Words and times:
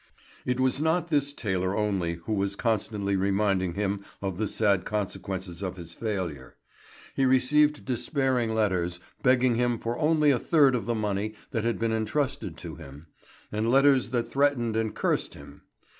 It 0.47 0.59
was 0.59 0.81
not 0.81 1.09
this 1.09 1.31
tailor 1.31 1.77
only 1.77 2.15
who 2.15 2.33
was 2.33 2.55
constantly 2.55 3.15
reminding 3.15 3.75
him 3.75 4.03
of 4.19 4.39
the 4.39 4.47
sad 4.47 4.83
consequences 4.83 5.61
of 5.61 5.77
his 5.77 5.93
failure. 5.93 6.55
He 7.13 7.23
received 7.27 7.85
despairing 7.85 8.55
letters, 8.55 8.99
begging 9.21 9.53
him 9.57 9.77
for 9.77 9.99
only 9.99 10.31
a 10.31 10.39
third 10.39 10.73
of 10.73 10.87
the 10.87 10.95
money 10.95 11.35
that 11.51 11.63
had 11.63 11.77
been 11.77 11.93
entrusted 11.93 12.57
to 12.57 12.77
him; 12.77 13.09
and 13.51 13.69
letters 13.69 14.09
that 14.09 14.27
threatened 14.27 14.75
and 14.75 14.95
cursed 14.95 15.35
him. 15.35 15.61